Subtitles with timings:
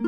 [0.00, 0.06] こ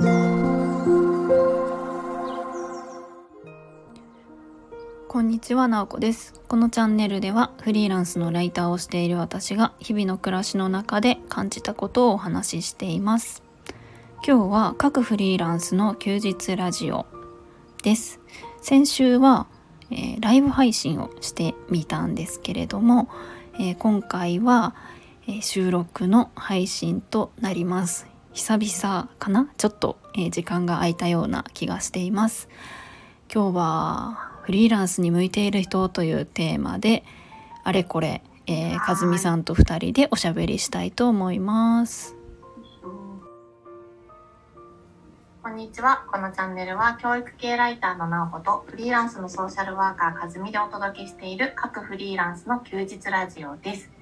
[5.18, 6.40] んにちは、なおこです。
[6.46, 13.42] このチャンネルではフリーランスのライターをしている私が日々の暮らしの中で感じたことをお話ししています。
[14.24, 17.06] 今日は各フリーランスの休日ラジオ
[17.82, 18.20] です。
[18.62, 19.48] 先週は、
[19.90, 23.08] えーライブ配信をしてみたんですけれども、
[23.54, 24.76] えー今回は、
[25.26, 28.06] え収録の配信となります。
[28.40, 29.52] 久々かな？
[29.58, 32.48] ちょっと、えー時間が空いたような気がしています。
[33.32, 37.04] 今日はフリーランスに向いている人というテーマで
[37.64, 42.16] あれこれ、えー、かずみさんと2人でおしゃべりしたいと思います。
[45.42, 46.06] こんにちは。
[46.10, 53.99] このチャンネルは教育系ライターのなおことフリーランスのソーシャルワーカーかずみでお届けしている各フリーランスの休日ラジオです。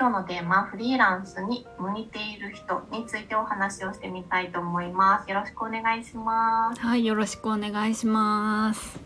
[0.00, 5.30] 今日のテーマ、フリーランスに向いている人についてお話をしてみたいと思います。
[5.30, 6.80] よろしくお願いします。
[6.80, 8.98] はい、よろしくお願いします。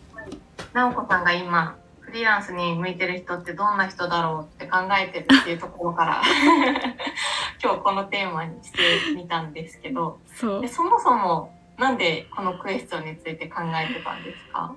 [0.71, 6.21] なおこさんが今、フリーランスに向いてる人ってどんな人だろうって考えてるっていうところから
[7.61, 8.79] 今日このテーマにして
[9.17, 10.69] みたんですけど、そうで。
[10.69, 14.73] そもそもなんでこのクエスチョンについて考えてたんですか？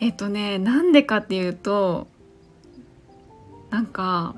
[0.00, 2.06] えっとね、なんでかっていうと、
[3.68, 4.34] なんか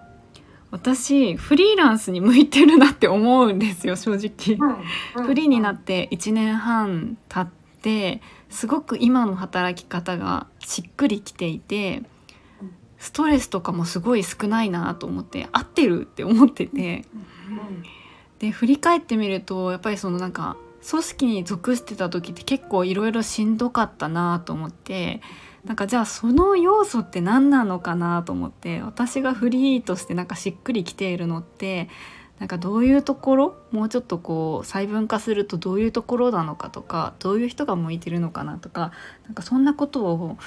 [0.71, 4.57] 私フリーランスに向いてるなって思うんですよ、正直。
[5.25, 12.03] フリーになって1年半経ってすごく今の働き方がしっくりきていて
[12.63, 17.05] うんストレスとかもすごい少ないなと思って合ってるって思ってて。
[18.39, 20.57] で振り返ってみるとやっぱりそのなんか
[20.89, 25.21] 組織に属してた時って結構いろいろしんどかったなと思って
[25.65, 31.89] なんかじゃあその要素って何なのかなと思って私がフリーとしてなんかしっくりきているのって
[32.39, 38.93] なんかどういうところもうちょっとこう細分化するとどういうところなのかとかどういう人が向いてるのかなとか
[39.27, 40.39] なんかそんなことを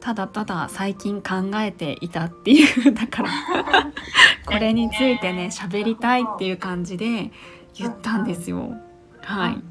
[0.00, 3.30] ただただ最近考えていたっていう だから
[4.44, 7.30] これについてね喋りたいっていう感じで
[7.74, 8.74] 言ったんですよ。
[9.26, 9.62] はい、うん、い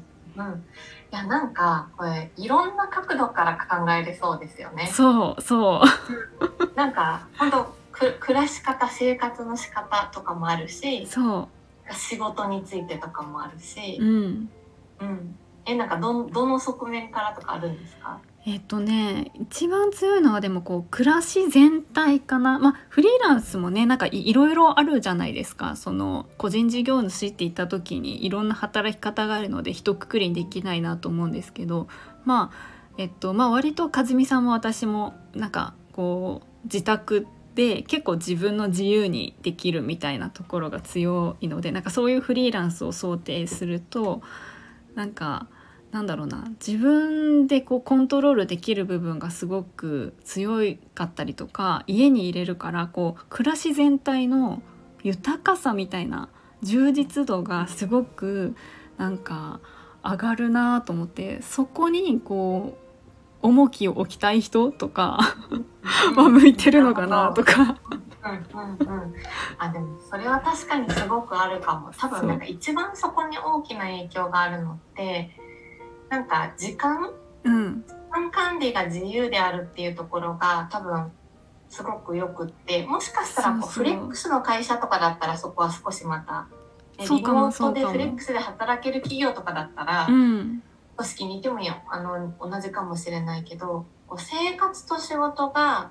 [1.10, 4.86] やなんかこれいろんな角度から考えれそうですよね。
[4.86, 6.76] そうそう。
[6.76, 11.48] なんか本当く暮らし方生活の仕方とかもあるしそ
[11.90, 14.50] 仕事についてとかもあるしう、う、ん、
[15.00, 22.60] うん、えなんかどんどの側面からとかあるんですかえっとね一番強いのはでもこう暮らし全体かな。
[22.60, 25.74] まあフリーランスもねなんかいろいろあるじゃないですか。
[25.74, 31.88] その個人事業主って言った時にいろんな働き方があるので一括りにできないなと思うんですけど。
[32.24, 44.22] まあえっとまあ割と和美さんも私もなんかこう自宅で結構自分の自由にできるみたいなところが強いのでなんかそういうフリーランスを想定すると
[44.94, 45.48] なんか
[45.96, 46.44] なんだろうな。
[46.64, 50.58] 自分でこうコントロールできる部分がすごく強
[50.94, 54.60] かったりとか家に入れるからこう暮らし全体の
[55.02, 56.28] 豊かさみたいな
[56.62, 58.54] 充実度がすごく
[58.98, 59.60] なんか
[60.04, 62.76] 上がるなと思ってそこにこ
[63.42, 65.20] う重きを置きたい人とか
[66.14, 67.78] は向いてるのかなとか。
[68.22, 69.14] うんうんうん、
[69.56, 71.90] あでもそれは確かにすごくあるかも。
[71.96, 75.30] 多分なんか一番そこに大きな影響があるのって
[76.08, 77.12] なんか時間
[77.44, 81.12] うん、時間管理が自由であるっていうところが多分
[81.68, 86.48] すごくよくってもしかしたらこうフレックスの会社とかだったらそこは少しまた、ね
[86.98, 90.62] リモートでフレックスで働ける企業とかだったら、うん、
[90.96, 95.90] 組織にいてもいいよあの同じかもしれないけどこう生活と仕事が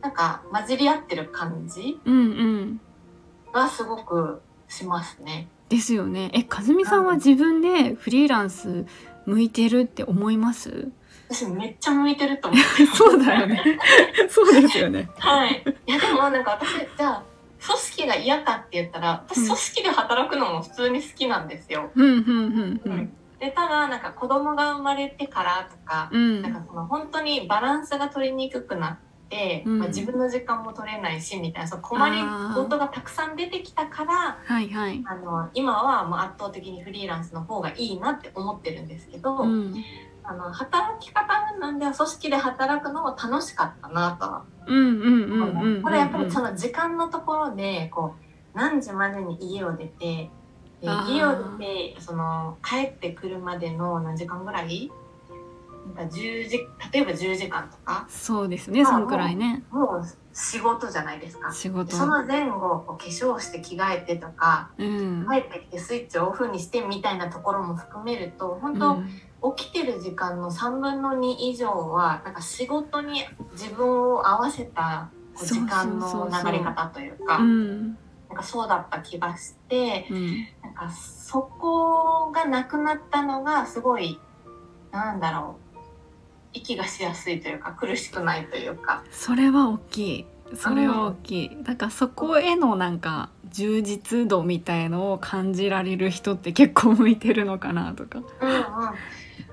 [0.00, 2.80] なんか混じり合ってる感じうん、うん。
[3.52, 5.48] がすごくしますね。
[5.68, 6.30] ですよね。
[6.34, 8.84] え、かずみさんは自分でフリーランス
[9.26, 10.88] 向いてるって思います？
[11.30, 12.60] 私めっちゃ向いてると思う。
[12.94, 13.62] そうだよね。
[14.28, 15.08] そうですよね。
[15.18, 15.64] はい。
[15.86, 17.22] いやでもなんか私じゃあ
[17.64, 21.90] 組織が嫌かって言ったらうん私組織で働くのも普通に好きなんですよ。
[21.94, 28.98] うんうんうんうんでただなんか子供が生まれてからとか、うんなんかその本当にバランスが取りにくくなっ
[29.32, 32.20] て、うんまあ、自分の時間も取れないしみたいなその困り
[32.54, 35.02] ごとがたくさん出てきたからはいはい。
[35.06, 39.74] あの今はもう圧倒的にフリーランスの方がいいなって思ってるんですけど、うん
[40.24, 44.44] あの働き方なんでは組織で働くのも楽しかったなとは。
[45.82, 48.14] これやっぱりその時間のところでこ
[48.54, 50.30] う何時までに家を出て
[50.80, 54.92] 家を出てその帰ってくるまでの何時間ぐらい
[55.86, 56.58] なんか10時
[56.92, 58.06] 例えば10時間とか。
[58.08, 58.84] そうですね。
[58.84, 59.64] そんくらいね。
[59.70, 61.52] もう仕事じゃないですか。
[61.52, 61.94] 仕事。
[61.96, 77.98] その前後こう化粧して着替えてとかうん、帰ってきてスイッチをオフにしてみたいなところも含めると本当、起きてる時間の3分の2以上はなんか仕事に自分を合わせた時間の流れ方というかうん。
[78.28, 80.46] なんかそうだった気がしてうん。
[80.62, 84.20] なんかそこがなくなったのがすごい
[84.92, 85.71] なんだろう
[86.52, 89.02] 息がしやすいというか苦しくないというか。
[89.10, 90.26] それは大きい。
[90.56, 91.50] それは大きい。
[91.62, 98.22] だからそこへのなんか充実度みたいのを感じられる人って結構向いてるのかなとか。
[98.40, 98.62] うんうん。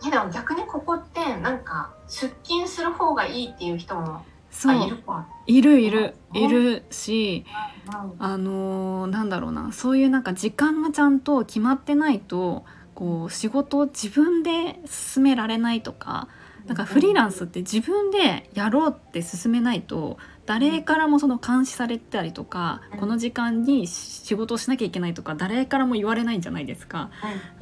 [0.07, 4.71] えでも逆にここってなんか出勤する方がいいっていう人もそう。
[4.77, 5.27] あいるか。
[5.45, 6.85] いるいる。
[6.91, 7.45] し
[7.87, 8.23] うん。
[8.23, 9.71] あのーなんだろうな。
[9.71, 16.27] そういうなんか時間がちゃんと決まってないとこう仕事を自分で進められないとか
[16.69, 27.09] なんかフリーランスって自分でやろうって進めないと誰からもその監視されたりとかうんこの時間に仕事をしなきゃいけないとか誰からも言われないんじゃないですか。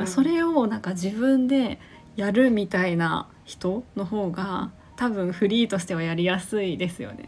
[0.06, 1.80] それをなんか自分で
[2.18, 7.24] やるみたいな人の方が多分フリーとしてはやりやすいですよね。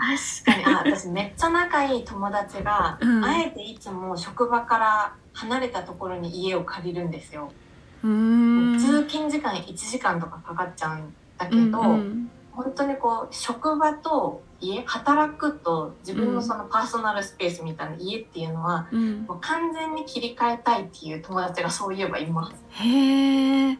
[0.45, 7.53] 確かにあ私めっちゃ仲いい友達が、うんあえていつも職場から離れたところに家を借りるんですよ。
[8.01, 22.61] 通勤時間1時間とかかかっちゃうんだけど、うんうん本当にこう職場と家働くと自分のそのパーソナルスペースみたいな家っていうのは、うんもう完全に切り替えたいっていう友達がそういえばいます。
[22.71, 23.79] へえ。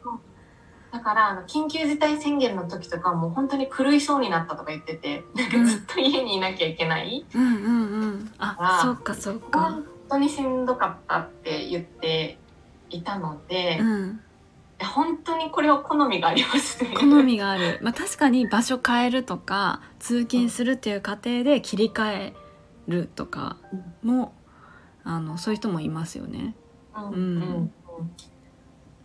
[0.93, 8.31] だからあの緊急事態宣言の時とかもう本当に狂いそうになったとか言っててなんかずっと家にいなきゃいけない、うんうんうん。
[8.37, 9.85] ああ、そっかそっか本。
[10.09, 12.37] 当にしんどかったって言って
[12.89, 14.21] いたので、うん。
[14.85, 16.91] 本当にこれは好みがありますね。
[16.95, 17.79] 好みがある。
[17.81, 22.33] まあ確かに場所変えるとか通勤するっていう過程で切り替え
[22.87, 23.57] るとか
[24.03, 24.33] も
[25.03, 26.55] あのそういう人もいますよね。
[26.95, 27.73] うんうんうんうん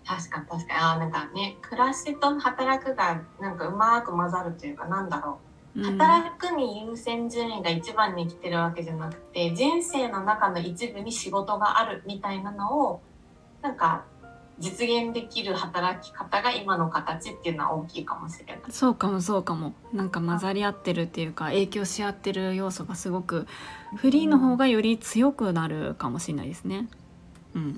[0.06, 5.38] 確かに確かにあーなんかね暮らしと働くがなんかうまく混ざるというかなんだろ
[5.74, 13.00] ううん働くに優先順位が一番に来てるわけじゃなくて人生の中の一部に仕事があるみたいなのを
[13.62, 14.04] なんか
[14.58, 18.58] 実現できる働き方が今の形っていうのは大きいかもしれない。
[18.70, 19.74] そうかもそうかも。
[19.92, 23.46] なんか混ざり合ってるっていうか影響し合ってる要素がすごく
[23.96, 26.88] フリーの方がより強くなるかもしれないですね。
[27.54, 27.76] うん、ね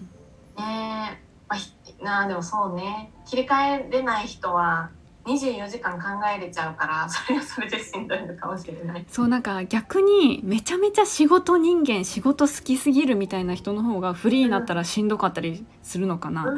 [0.59, 1.17] え、ま
[1.49, 3.11] あ、ひなあでもそうね。
[3.27, 4.91] 切り替えれない人は
[5.27, 9.05] 24時間考えれちゃうから それはそれでしんどいのかもしれない。
[9.09, 16.45] そうなんか逆にめちゃめちゃ仕事人間仕事好きすぎるみたいな人の方がフリーになったらしんどかったりするのかな。
[16.45, 16.53] な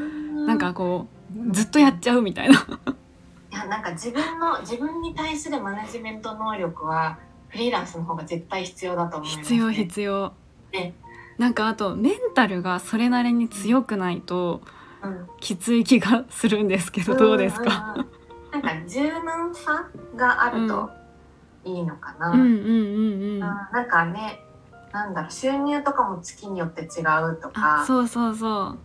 [0.46, 1.06] なんかこ
[1.50, 2.54] うずっとやっちゃうみたいな。
[3.50, 7.18] いやなんか自分の自分に対するマネジメント能力は
[7.48, 9.42] フリーランスの方が絶対必要だと思います、ね。
[9.42, 10.32] 必要必要
[10.72, 10.94] ね。
[11.38, 14.60] なんかあとメンタルがそれなりに強くないと
[15.02, 17.94] うんきつい気がするんですけどどうですか？
[17.96, 18.17] うんうんうん
[18.62, 20.90] なんか柔軟さがあると
[21.64, 22.30] いいのかな。
[22.34, 24.40] なんかね
[24.92, 28.78] なんだろう収入とかも月によって違うとかあそうそうそう。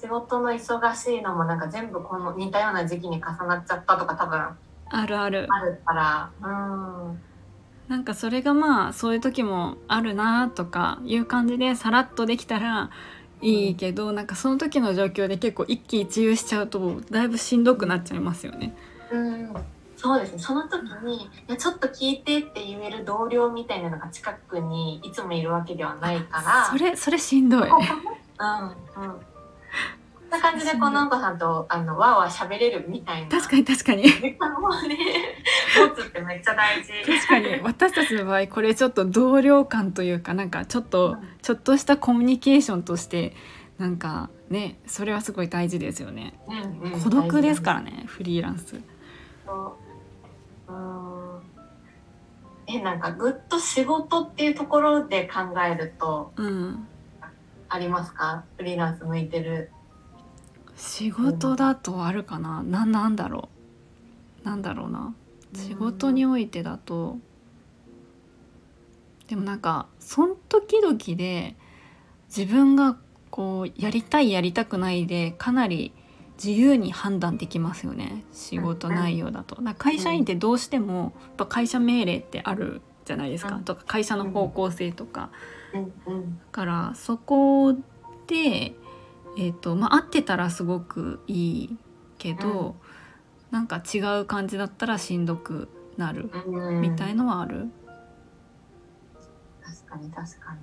[0.00, 4.56] 仕事の忙しいのもなんか全部この似たような時期に重なっちゃったとか多分あ
[4.90, 5.42] あるある。
[5.42, 5.48] る
[5.84, 6.46] からう
[7.14, 7.20] ん
[7.88, 12.90] なんかそれがまあそういう時もあるなとかいう感じでさらっとできたら
[13.40, 18.76] いいけど、なんかその時の状況で結構一喜一憂しちゃうとだいぶしんどくなっちゃいますよね。
[19.10, 19.54] うん
[19.98, 27.62] そうですねその時にいやちょっと聞いてって言える同僚みたいなのが近くにいつもいるわけではないからそれそれしんどい。
[27.68, 29.20] うんうん
[30.30, 34.02] こんな感じでこうなんかさんとあのわーわー喋れるみたいな確かに確かに。
[34.02, 34.98] 時間をね
[35.96, 43.34] 持つってめっちゃ大事確かに私たちの場合これちょっと同僚感というかなんかちょっとちょっとしたコミュニケーションとして
[43.78, 46.38] なんかねそれはすごい大事ですよね。
[46.46, 48.80] うんうん孤独ですからねフリーランス。
[49.48, 49.76] そ
[50.68, 51.40] ううん。
[52.66, 56.86] えなんかぐっと仕事っていうところで考えるとうん。
[57.70, 58.44] ありますか？
[58.58, 59.70] フリーランス向いてる。
[60.76, 62.62] 仕事だとあるかな？
[62.62, 63.48] ななんだろ
[64.42, 64.46] う？
[64.46, 65.14] なんだろうな？
[65.54, 67.16] 仕事においてだと。
[69.28, 71.56] でもなんかそん時々で
[72.34, 72.96] 自分が
[73.30, 75.92] こうやりたいやりたくないでかなり
[76.42, 78.24] 自由に判断できますよね。
[78.32, 79.60] 仕事内容だと。
[79.60, 83.64] なんか会社員ってどうしてもやっぱ会社命令ってあるじゃないですか、うん。
[83.64, 85.30] とか会社の方向性とか。
[85.74, 85.80] だ
[86.52, 87.74] からそこ
[88.28, 88.74] で、
[89.36, 91.76] えーとまあ、合ってたらすごくいい
[92.18, 92.76] けど、
[93.50, 97.68] なんか違う感じだったらしんどくなるうんみたいのはある？
[99.62, 100.60] 確かに確かに。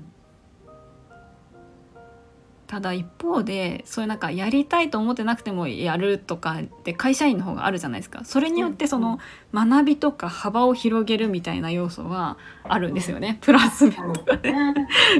[2.67, 8.23] ただ一方でそういうなんかやりたいと思ってなくてもやるとかって会社員の方があるじゃないですか。
[8.23, 9.19] それによってその
[9.53, 13.37] 学びとか幅を広げるみたいな要素はあるんですよね。
[13.41, 14.73] プラス面がね。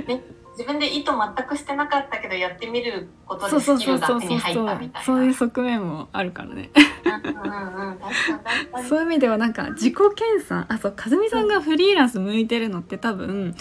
[0.08, 0.24] ね。
[0.58, 5.02] 自分で意図全くしてなかったけどやってみることそうでスキルが手に入ったみたいな。
[5.04, 6.72] そういう側面もあるからね。
[8.88, 10.66] そういう意味ではなんか自己研鑽。
[10.70, 10.96] あそう。
[10.98, 13.54] 和美さんがフリーランス向いてるのって多分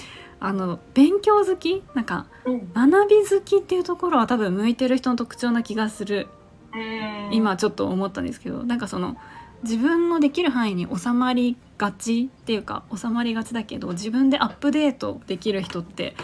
[0.46, 1.82] あの勉強好き？
[1.94, 2.72] なんかうん。
[2.74, 6.28] 学び好きっていうところは多分向いてる人の特徴な気がする。
[6.74, 7.34] うん。
[7.34, 9.16] 今ちょっと思ったんですけどなんかその
[9.62, 16.14] 自分のできる範囲に収まりがちっていうか収まりがちだけど自分でアップデートできる人って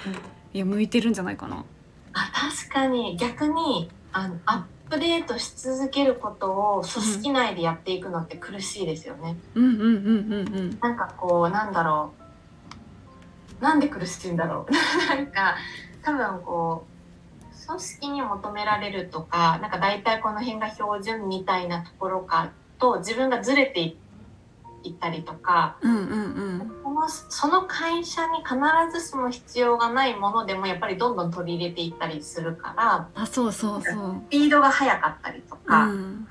[0.53, 1.65] いや向いてるんじゃないかな。
[2.13, 3.17] あ確かに。
[3.17, 9.37] 逆にあのアップデートし続けることを組織内でやっていくのって苦しいですよね。
[9.55, 10.79] うんうんうんうんうん。
[10.81, 12.20] なんかこうなんだろう
[13.61, 14.73] なんで苦しいんだろう。
[15.15, 15.57] なんか
[16.03, 22.49] 多分こう組織に求められるとかなんか大体この辺が標準みたいなところか
[22.79, 23.97] と自分がずれてい
[24.83, 26.83] いったりとかうんうんうん。
[26.83, 28.57] このその会社に必
[28.99, 34.23] ずしも必要がないものでもやっぱりどんどん取り入れていったりするからあそうそうそう。
[34.27, 36.27] スピードが速かったりとうか、ん。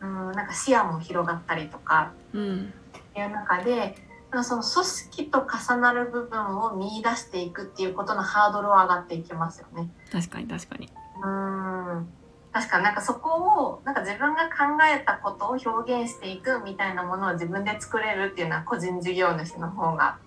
[0.00, 2.72] うん、なんか視野も広がったりとかうん。
[2.96, 3.96] っていう中で
[4.42, 9.90] その組織と重なる部分を見出していくっていうことのハードルは上がっていきますよね。
[10.12, 10.90] 確かに確かに。
[11.22, 12.08] うん。
[12.52, 12.84] 確かに。
[12.84, 20.18] なんかそこをなんか自分が考えたことを表現していくみたいなものを自分で作れるっていうのは個人事業主の方が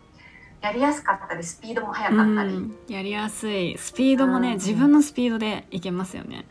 [0.62, 3.78] やりやすかったりスピードも速かったり、うん、やりやすい。
[3.78, 6.46] スピードもね、うん自分のスピードでいけますよね。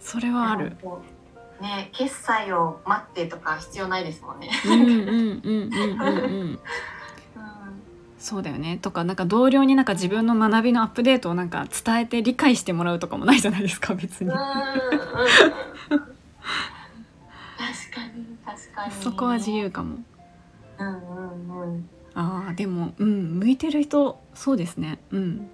[0.00, 0.76] それはある
[1.60, 4.50] ね決済を待ってとか必要ないですもんね。
[8.18, 8.78] そうだよね。
[8.78, 14.30] とかなんか同僚になんか自分の学びのアップデートをなんか伝えて理解してもらうとかもないじゃないですか別に。
[14.30, 14.46] 確
[17.90, 18.92] かに確かに。
[18.92, 19.98] そこは自由かも。
[20.78, 20.90] うんう
[21.60, 21.90] んうん。
[22.14, 24.98] あーでもうん向いてる人そうですね。
[25.10, 25.50] うん。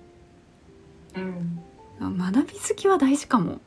[1.17, 1.61] うん。
[1.99, 3.61] あ学び好きは大事かも。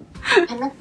[0.00, 0.01] え
[0.36, 0.74] なんか考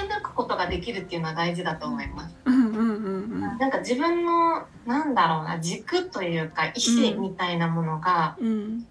[0.00, 2.36] え抜くことができるっていうのは大事だと思います。
[2.44, 3.40] うんうんうんうん。
[3.58, 8.86] なんか自分のなんだろうな軸というか意志みたいなものが、うん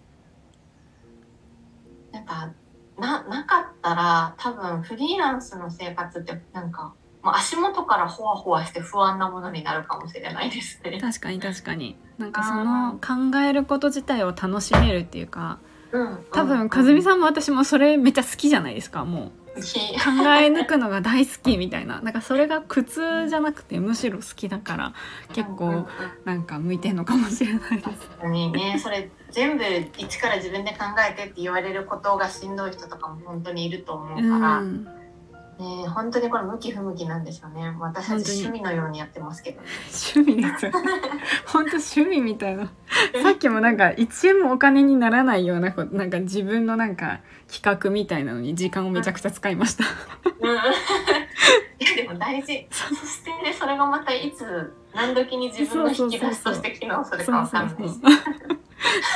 [2.12, 2.50] なんか
[2.98, 11.00] ななかったら多分フリーランスの生活ってなんかもう足元からほわほわして不安なものになるかもしれないですね。
[11.02, 11.98] 確かに確かに。
[12.18, 15.60] なんかその考えること自体を楽しめるっていうか
[15.96, 19.32] うん、多分和美さんも私もそれめっちゃ好きじゃないですかもう
[20.04, 22.02] 考え抜くのが大好きみたいな。
[22.02, 24.94] なんかそれが苦痛じゃなくてむしろ好きだから
[25.34, 25.88] 結構
[26.26, 28.28] なんか向いてんのかもしれないです。
[28.28, 28.80] ね。
[28.80, 29.64] それ全部
[29.98, 34.88] 一から自分で考えてって言われることがしんどい人とかも本当にいると思ううから、ん、
[35.60, 37.76] ね本当にこれ向き不向きなんでしょうね。
[37.80, 39.68] 私たち趣味のようにやってますけどね。
[40.16, 40.72] 趣味ですよ
[41.46, 42.66] 本当趣味みたいな。
[43.24, 47.22] さっきもなんか1円もお金にならないようなことなんか自分のなんか
[47.52, 49.84] 企画みたいなのに時間をめちゃくちゃ使いました。
[50.42, 50.56] うん。
[50.56, 50.56] い
[51.84, 52.68] やでも大事。
[52.72, 58.00] そしてねそれがまたいつ何時に自分の引き出しとして機能するかわかんないし。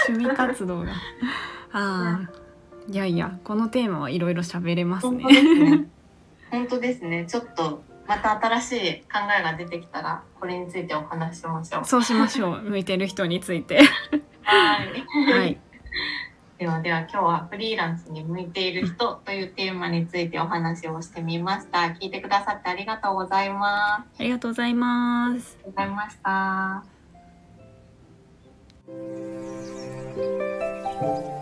[0.08, 0.92] 趣味活動が。
[1.72, 2.30] ああ
[2.92, 5.24] いやいやこのテーマはいろいろ喋れますね
[6.52, 7.26] 本当ですね。
[7.28, 11.86] ちょっとまた新しい考えが出てきたらこれについてお話ししましょう。
[11.86, 13.82] そうしましょう 向いてる人について
[14.44, 15.06] はい。
[15.32, 15.58] はい
[16.58, 21.80] ではでは今日はフリーランスに向いている人というテーマについてお話をしてみました。
[22.02, 24.20] 聞いてくださってありがとうございます。
[24.20, 26.18] ありがとうございますありがとうございまし
[31.32, 31.39] た。